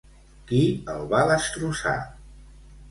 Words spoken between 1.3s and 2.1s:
destrossar?